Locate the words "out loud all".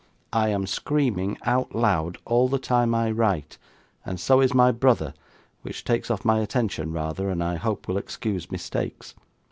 1.43-2.47